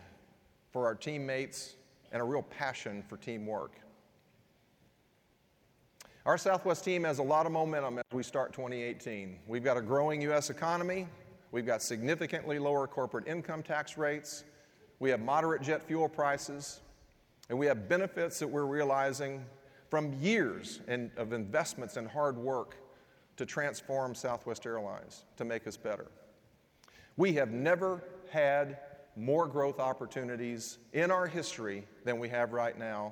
for 0.73 0.85
our 0.85 0.95
teammates 0.95 1.75
and 2.11 2.21
a 2.21 2.25
real 2.25 2.43
passion 2.43 3.01
for 3.07 3.15
teamwork. 3.15 3.79
Our 6.25 6.37
Southwest 6.37 6.83
team 6.83 7.05
has 7.05 7.19
a 7.19 7.23
lot 7.23 7.45
of 7.45 7.53
momentum 7.53 7.99
as 7.99 8.03
we 8.11 8.23
start 8.23 8.51
2018. 8.51 9.39
We've 9.47 9.63
got 9.63 9.77
a 9.77 9.81
growing 9.81 10.21
U.S. 10.23 10.49
economy, 10.49 11.07
we've 11.53 11.65
got 11.65 11.81
significantly 11.81 12.59
lower 12.59 12.85
corporate 12.85 13.29
income 13.29 13.63
tax 13.63 13.97
rates, 13.97 14.43
we 15.03 15.09
have 15.09 15.19
moderate 15.19 15.61
jet 15.61 15.83
fuel 15.83 16.07
prices, 16.07 16.79
and 17.49 17.59
we 17.59 17.65
have 17.65 17.89
benefits 17.89 18.39
that 18.39 18.47
we're 18.47 18.63
realizing 18.63 19.43
from 19.89 20.13
years 20.13 20.79
in, 20.87 21.11
of 21.17 21.33
investments 21.33 21.97
and 21.97 22.07
hard 22.07 22.37
work 22.37 22.77
to 23.35 23.45
transform 23.45 24.15
Southwest 24.15 24.65
Airlines 24.65 25.25
to 25.35 25.43
make 25.43 25.67
us 25.67 25.75
better. 25.75 26.07
We 27.17 27.33
have 27.33 27.51
never 27.51 28.01
had 28.31 28.77
more 29.17 29.45
growth 29.45 29.77
opportunities 29.77 30.77
in 30.93 31.11
our 31.11 31.27
history 31.27 31.85
than 32.05 32.17
we 32.17 32.29
have 32.29 32.53
right 32.53 32.79
now, 32.79 33.11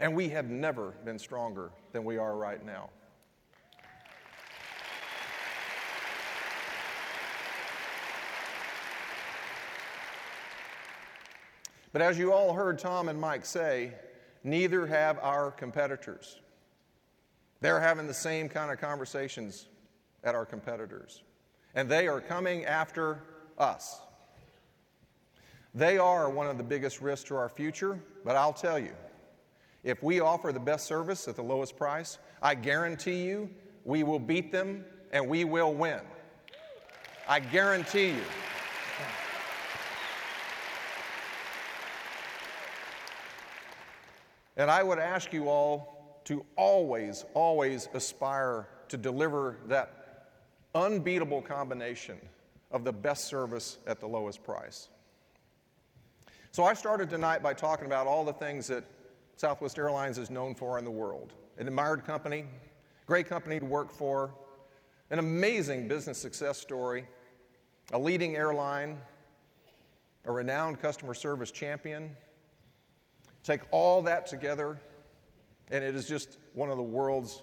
and 0.00 0.16
we 0.16 0.28
have 0.30 0.50
never 0.50 0.90
been 1.04 1.20
stronger 1.20 1.70
than 1.92 2.02
we 2.02 2.18
are 2.18 2.36
right 2.36 2.66
now. 2.66 2.90
But 11.92 12.02
as 12.02 12.18
you 12.18 12.32
all 12.32 12.54
heard 12.54 12.78
Tom 12.78 13.08
and 13.08 13.20
Mike 13.20 13.44
say, 13.44 13.92
neither 14.42 14.86
have 14.86 15.18
our 15.20 15.50
competitors. 15.50 16.40
They're 17.60 17.80
having 17.80 18.06
the 18.06 18.14
same 18.14 18.48
kind 18.48 18.72
of 18.72 18.80
conversations 18.80 19.66
at 20.24 20.34
our 20.34 20.46
competitors, 20.46 21.22
and 21.74 21.88
they 21.88 22.08
are 22.08 22.20
coming 22.20 22.64
after 22.64 23.22
us. 23.58 24.00
They 25.74 25.98
are 25.98 26.28
one 26.28 26.48
of 26.48 26.58
the 26.58 26.64
biggest 26.64 27.00
risks 27.00 27.28
to 27.28 27.36
our 27.36 27.48
future, 27.48 27.98
but 28.24 28.36
I'll 28.36 28.52
tell 28.52 28.78
you, 28.78 28.92
if 29.84 30.02
we 30.02 30.20
offer 30.20 30.52
the 30.52 30.60
best 30.60 30.86
service 30.86 31.28
at 31.28 31.36
the 31.36 31.42
lowest 31.42 31.76
price, 31.76 32.18
I 32.40 32.54
guarantee 32.54 33.24
you 33.24 33.50
we 33.84 34.02
will 34.02 34.18
beat 34.18 34.52
them 34.52 34.84
and 35.12 35.28
we 35.28 35.44
will 35.44 35.74
win. 35.74 36.00
I 37.28 37.40
guarantee 37.40 38.08
you. 38.08 38.24
And 44.56 44.70
I 44.70 44.82
would 44.82 44.98
ask 44.98 45.32
you 45.32 45.48
all 45.48 46.20
to 46.24 46.44
always, 46.56 47.24
always 47.34 47.88
aspire 47.94 48.68
to 48.88 48.96
deliver 48.96 49.56
that 49.66 50.28
unbeatable 50.74 51.42
combination 51.42 52.18
of 52.70 52.84
the 52.84 52.92
best 52.92 53.24
service 53.24 53.78
at 53.86 54.00
the 54.00 54.06
lowest 54.06 54.42
price. 54.42 54.88
So 56.50 56.64
I 56.64 56.74
started 56.74 57.08
tonight 57.08 57.42
by 57.42 57.54
talking 57.54 57.86
about 57.86 58.06
all 58.06 58.24
the 58.24 58.32
things 58.32 58.66
that 58.66 58.84
Southwest 59.36 59.78
Airlines 59.78 60.18
is 60.18 60.30
known 60.30 60.54
for 60.54 60.78
in 60.78 60.84
the 60.84 60.90
world. 60.90 61.32
An 61.58 61.66
admired 61.66 62.04
company, 62.04 62.44
great 63.06 63.26
company 63.26 63.58
to 63.58 63.66
work 63.66 63.90
for, 63.90 64.30
an 65.10 65.18
amazing 65.18 65.88
business 65.88 66.18
success 66.18 66.58
story, 66.58 67.06
a 67.92 67.98
leading 67.98 68.36
airline, 68.36 68.98
a 70.24 70.32
renowned 70.32 70.80
customer 70.80 71.14
service 71.14 71.50
champion. 71.50 72.14
Take 73.44 73.60
all 73.70 74.02
that 74.02 74.26
together, 74.26 74.78
and 75.70 75.82
it 75.82 75.94
is 75.94 76.06
just 76.06 76.38
one 76.54 76.70
of 76.70 76.76
the 76.76 76.82
world's 76.82 77.42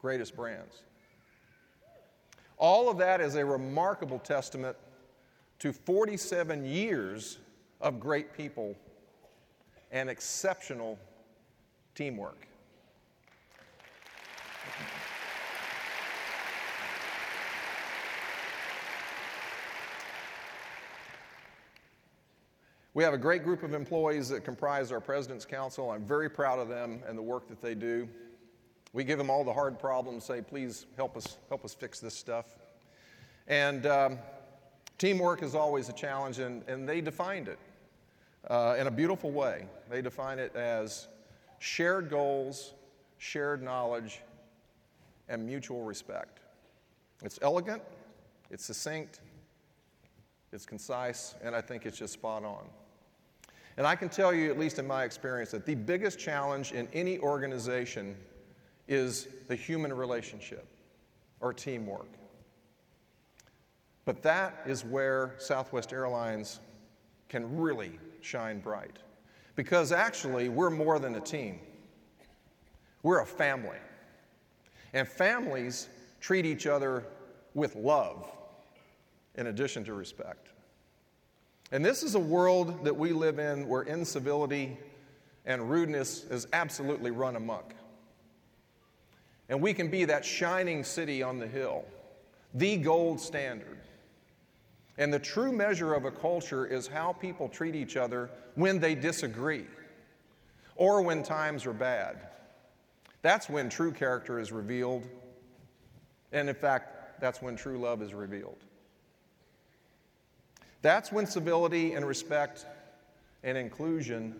greatest 0.00 0.36
brands. 0.36 0.82
All 2.56 2.88
of 2.88 2.98
that 2.98 3.20
is 3.20 3.34
a 3.34 3.44
remarkable 3.44 4.18
testament 4.18 4.76
to 5.60 5.72
47 5.72 6.64
years 6.64 7.38
of 7.80 8.00
great 8.00 8.32
people 8.32 8.76
and 9.90 10.08
exceptional 10.08 10.98
teamwork. 11.94 12.46
We 22.98 23.04
have 23.04 23.14
a 23.14 23.18
great 23.18 23.44
group 23.44 23.62
of 23.62 23.74
employees 23.74 24.28
that 24.30 24.42
comprise 24.42 24.90
our 24.90 24.98
President's 24.98 25.44
Council. 25.44 25.92
I'm 25.92 26.02
very 26.02 26.28
proud 26.28 26.58
of 26.58 26.66
them 26.66 27.00
and 27.06 27.16
the 27.16 27.22
work 27.22 27.46
that 27.46 27.62
they 27.62 27.76
do. 27.76 28.08
We 28.92 29.04
give 29.04 29.18
them 29.18 29.30
all 29.30 29.44
the 29.44 29.52
hard 29.52 29.78
problems, 29.78 30.24
say, 30.24 30.42
please 30.42 30.86
help 30.96 31.16
us, 31.16 31.36
help 31.48 31.64
us 31.64 31.72
fix 31.72 32.00
this 32.00 32.12
stuff. 32.14 32.56
And 33.46 33.86
um, 33.86 34.18
teamwork 34.98 35.44
is 35.44 35.54
always 35.54 35.88
a 35.88 35.92
challenge, 35.92 36.40
and, 36.40 36.64
and 36.66 36.88
they 36.88 37.00
defined 37.00 37.46
it 37.46 37.60
uh, 38.50 38.74
in 38.76 38.88
a 38.88 38.90
beautiful 38.90 39.30
way. 39.30 39.66
They 39.88 40.02
define 40.02 40.40
it 40.40 40.56
as 40.56 41.06
shared 41.60 42.10
goals, 42.10 42.74
shared 43.18 43.62
knowledge, 43.62 44.22
and 45.28 45.46
mutual 45.46 45.84
respect. 45.84 46.40
It's 47.22 47.38
elegant, 47.42 47.82
it's 48.50 48.64
succinct, 48.64 49.20
it's 50.52 50.66
concise, 50.66 51.36
and 51.44 51.54
I 51.54 51.60
think 51.60 51.86
it's 51.86 51.96
just 51.96 52.14
spot 52.14 52.44
on. 52.44 52.66
And 53.78 53.86
I 53.86 53.94
can 53.94 54.08
tell 54.08 54.34
you, 54.34 54.50
at 54.50 54.58
least 54.58 54.80
in 54.80 54.88
my 54.88 55.04
experience, 55.04 55.52
that 55.52 55.64
the 55.64 55.76
biggest 55.76 56.18
challenge 56.18 56.72
in 56.72 56.88
any 56.92 57.20
organization 57.20 58.16
is 58.88 59.28
the 59.46 59.54
human 59.54 59.92
relationship 59.92 60.66
or 61.38 61.52
teamwork. 61.52 62.08
But 64.04 64.20
that 64.22 64.62
is 64.66 64.84
where 64.84 65.36
Southwest 65.38 65.92
Airlines 65.92 66.58
can 67.28 67.56
really 67.56 68.00
shine 68.20 68.58
bright. 68.58 68.98
Because 69.54 69.92
actually, 69.92 70.48
we're 70.48 70.70
more 70.70 70.98
than 70.98 71.14
a 71.14 71.20
team, 71.20 71.60
we're 73.04 73.20
a 73.20 73.26
family. 73.26 73.78
And 74.92 75.06
families 75.06 75.88
treat 76.20 76.46
each 76.46 76.66
other 76.66 77.04
with 77.54 77.76
love 77.76 78.28
in 79.36 79.46
addition 79.46 79.84
to 79.84 79.92
respect. 79.94 80.48
And 81.70 81.84
this 81.84 82.02
is 82.02 82.14
a 82.14 82.20
world 82.20 82.84
that 82.84 82.96
we 82.96 83.12
live 83.12 83.38
in 83.38 83.68
where 83.68 83.82
incivility 83.82 84.78
and 85.44 85.70
rudeness 85.70 86.24
is 86.24 86.46
absolutely 86.52 87.10
run 87.10 87.36
amok. 87.36 87.74
And 89.48 89.60
we 89.60 89.74
can 89.74 89.88
be 89.88 90.04
that 90.06 90.24
shining 90.24 90.84
city 90.84 91.22
on 91.22 91.38
the 91.38 91.46
hill, 91.46 91.84
the 92.54 92.76
gold 92.76 93.20
standard. 93.20 93.78
And 94.98 95.12
the 95.12 95.18
true 95.18 95.52
measure 95.52 95.94
of 95.94 96.04
a 96.04 96.10
culture 96.10 96.66
is 96.66 96.86
how 96.86 97.12
people 97.12 97.48
treat 97.48 97.74
each 97.74 97.96
other 97.96 98.30
when 98.56 98.80
they 98.80 98.94
disagree 98.94 99.66
or 100.74 101.02
when 101.02 101.22
times 101.22 101.66
are 101.66 101.72
bad. 101.72 102.18
That's 103.22 103.48
when 103.48 103.68
true 103.68 103.92
character 103.92 104.38
is 104.38 104.52
revealed. 104.52 105.06
And 106.32 106.48
in 106.48 106.54
fact, 106.54 107.20
that's 107.20 107.40
when 107.40 107.56
true 107.56 107.78
love 107.78 108.02
is 108.02 108.14
revealed. 108.14 108.58
That's 110.82 111.10
when 111.10 111.26
civility 111.26 111.94
and 111.94 112.06
respect 112.06 112.66
and 113.42 113.58
inclusion 113.58 114.34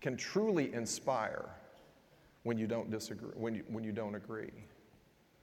can 0.00 0.16
truly 0.16 0.72
inspire 0.72 1.48
when 2.42 2.56
you 2.56 2.66
don't 2.66 2.90
disagree, 2.90 3.30
when 3.34 3.54
you, 3.54 3.64
when 3.68 3.84
you 3.84 3.92
don't 3.92 4.14
agree, 4.14 4.52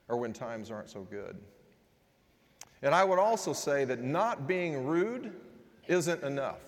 or 0.08 0.16
when 0.16 0.32
times 0.32 0.70
aren't 0.70 0.90
so 0.90 1.02
good. 1.02 1.36
And 2.82 2.94
I 2.94 3.04
would 3.04 3.18
also 3.18 3.52
say 3.52 3.84
that 3.84 4.02
not 4.02 4.46
being 4.46 4.86
rude 4.86 5.32
isn't 5.86 6.22
enough. 6.22 6.60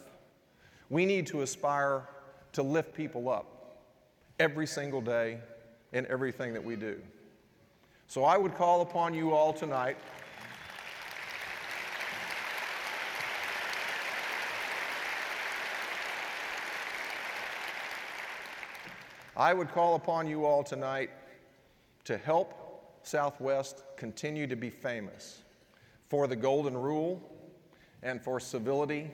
We 0.88 1.06
need 1.06 1.26
to 1.28 1.42
aspire 1.42 2.08
to 2.52 2.62
lift 2.62 2.94
people 2.94 3.28
up 3.28 3.78
every 4.38 4.66
single 4.66 5.00
day 5.00 5.38
in 5.92 6.06
everything 6.06 6.52
that 6.52 6.64
we 6.64 6.76
do. 6.76 7.00
So 8.06 8.24
I 8.24 8.36
would 8.36 8.56
call 8.56 8.80
upon 8.80 9.14
you 9.14 9.32
all 9.32 9.52
tonight. 9.52 9.96
I 19.40 19.54
would 19.54 19.72
call 19.72 19.94
upon 19.94 20.28
you 20.28 20.44
all 20.44 20.62
tonight 20.62 21.08
to 22.04 22.18
help 22.18 23.00
Southwest 23.04 23.84
continue 23.96 24.46
to 24.46 24.54
be 24.54 24.68
famous 24.68 25.38
for 26.10 26.26
the 26.26 26.36
Golden 26.36 26.76
Rule 26.76 27.22
and 28.02 28.20
for 28.20 28.38
civility 28.38 29.10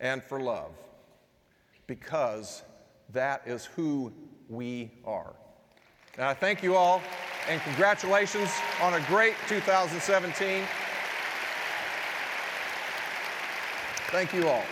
and 0.00 0.20
for 0.20 0.40
love, 0.40 0.72
because 1.86 2.64
that 3.12 3.42
is 3.46 3.66
who 3.66 4.12
we 4.48 4.90
are. 5.04 5.32
And 6.16 6.24
I 6.24 6.34
thank 6.34 6.60
you 6.60 6.74
all, 6.74 7.00
and 7.48 7.62
congratulations 7.62 8.50
on 8.82 8.94
a 8.94 9.00
great 9.02 9.34
2017. 9.46 10.64
Thank 14.10 14.34
you 14.34 14.48
all. 14.48 14.64